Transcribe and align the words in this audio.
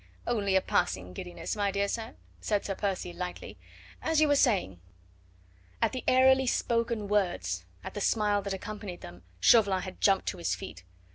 "Only 0.25 0.55
a 0.55 0.61
passing 0.61 1.13
giddiness, 1.13 1.55
my 1.55 1.69
dear 1.69 1.87
sir," 1.87 2.15
said 2.39 2.65
Sir 2.65 2.73
Percy 2.73 3.13
lightly. 3.13 3.59
"As 4.01 4.19
you 4.19 4.27
were 4.27 4.35
saying" 4.35 4.81
At 5.79 5.91
the 5.91 6.03
airily 6.07 6.47
spoken 6.47 7.07
words, 7.07 7.65
at 7.83 7.93
the 7.93 8.01
smile 8.01 8.41
that 8.41 8.53
accompanied 8.55 9.01
them, 9.01 9.21
Chauvelin 9.39 9.83
had 9.83 10.01
jumped 10.01 10.25
to 10.29 10.37
his 10.39 10.55
feet. 10.55 10.83